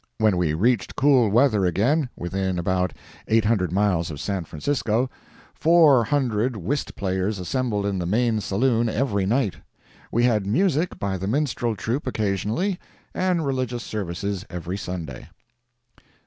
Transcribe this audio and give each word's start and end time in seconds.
When 0.17 0.35
we 0.35 0.55
reached 0.55 0.95
cool 0.95 1.29
weather 1.29 1.63
again, 1.63 2.09
within 2.15 2.57
about 2.57 2.91
eight 3.27 3.45
hundred 3.45 3.71
miles 3.71 4.09
of 4.09 4.19
San 4.19 4.45
Francisco 4.45 5.11
four 5.53 6.05
hundred 6.05 6.55
whist 6.57 6.95
players 6.95 7.37
assembled 7.37 7.85
in 7.85 7.99
the 7.99 8.07
main 8.07 8.39
saloon 8.41 8.89
every 8.89 9.27
night. 9.27 9.57
We 10.11 10.23
had 10.23 10.47
music 10.47 10.97
by 10.97 11.17
the 11.19 11.27
minstrel 11.27 11.75
troupe 11.75 12.07
occasionally, 12.07 12.79
and 13.13 13.45
religious 13.45 13.83
services 13.83 14.43
every 14.49 14.75
Sunday. 14.75 15.29